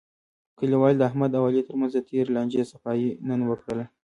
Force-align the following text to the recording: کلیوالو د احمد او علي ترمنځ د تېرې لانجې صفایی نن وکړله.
کلیوالو 0.59 0.99
د 0.99 1.01
احمد 1.09 1.31
او 1.37 1.43
علي 1.49 1.61
ترمنځ 1.67 1.91
د 1.95 1.99
تېرې 2.09 2.33
لانجې 2.35 2.63
صفایی 2.71 3.09
نن 3.29 3.39
وکړله. 3.49 3.85